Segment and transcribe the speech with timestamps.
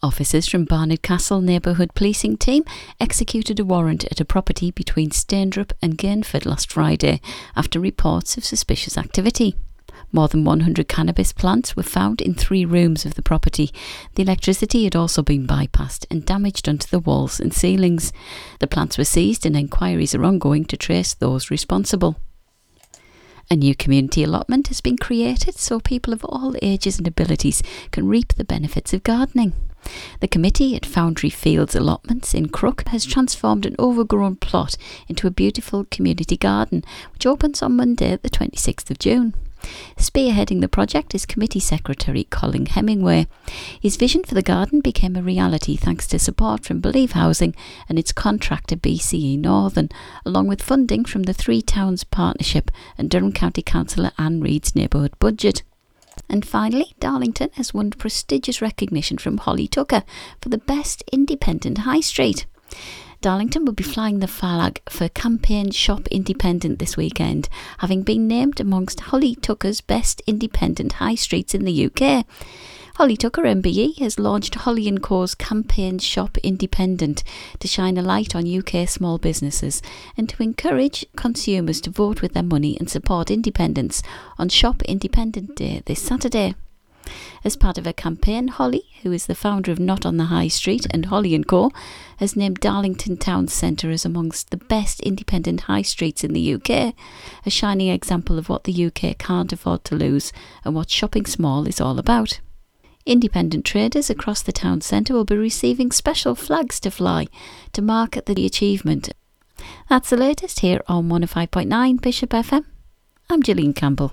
[0.00, 2.62] Officers from Barnard Castle Neighbourhood Policing Team
[3.00, 7.20] executed a warrant at a property between Staindrop and Gainford last Friday
[7.56, 9.56] after reports of suspicious activity.
[10.12, 13.72] More than 100 cannabis plants were found in three rooms of the property.
[14.14, 18.12] The electricity had also been bypassed and damaged onto the walls and ceilings.
[18.60, 22.20] The plants were seized and inquiries are ongoing to trace those responsible.
[23.50, 28.06] A new community allotment has been created so people of all ages and abilities can
[28.06, 29.54] reap the benefits of gardening.
[30.20, 34.76] The committee at Foundry Fields Allotments in Crook has transformed an overgrown plot
[35.08, 39.34] into a beautiful community garden, which opens on Monday, the 26th of June.
[39.96, 43.26] Spearheading the project is Committee Secretary Colin Hemingway.
[43.80, 47.54] His vision for the garden became a reality thanks to support from Believe Housing
[47.88, 49.88] and its contractor BCE Northern,
[50.24, 55.18] along with funding from the Three Towns Partnership and Durham County Councillor Anne Reid's neighbourhood
[55.18, 55.62] budget.
[56.28, 60.04] And finally, Darlington has won prestigious recognition from Holly Tucker
[60.40, 62.46] for the Best Independent High Street.
[63.20, 68.60] Darlington will be flying the flag for Campaign Shop Independent this weekend, having been named
[68.60, 72.24] amongst Holly Tucker's best independent high streets in the UK.
[72.98, 77.22] Holly Tucker MBE has launched Holly & Co.'s Campaign Shop Independent
[77.60, 79.80] to shine a light on UK small businesses
[80.16, 84.02] and to encourage consumers to vote with their money and support independence
[84.36, 86.56] on Shop Independent Day this Saturday.
[87.44, 90.48] As part of her campaign, Holly, who is the founder of Not on the High
[90.48, 91.70] Street and Holly & Co,
[92.16, 96.96] has named Darlington Town Centre as amongst the best independent high streets in the UK,
[97.46, 100.32] a shining example of what the UK can't afford to lose
[100.64, 102.40] and what shopping small is all about.
[103.08, 107.26] Independent traders across the town centre will be receiving special flags to fly
[107.72, 109.08] to mark the achievement.
[109.88, 112.66] That's the latest here on 105.9 Bishop FM.
[113.30, 114.12] I'm Gillian Campbell.